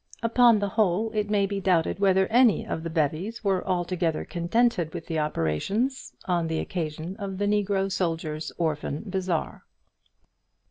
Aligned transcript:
Upon 0.23 0.57
the 0.57 0.69
whole 0.69 1.11
it 1.11 1.29
may 1.29 1.45
be 1.45 1.59
doubted 1.59 1.99
whether 1.99 2.25
any 2.29 2.65
of 2.65 2.81
the 2.81 2.89
bevies 2.89 3.43
were 3.43 3.63
altogether 3.67 4.25
contented 4.25 4.95
with 4.95 5.05
the 5.05 5.19
operations 5.19 6.11
on 6.25 6.47
the 6.47 6.57
occasion 6.57 7.15
of 7.17 7.37
the 7.37 7.45
Negro 7.45 7.91
Soldiers' 7.91 8.51
Orphan 8.57 9.03
Bazaar. 9.05 9.63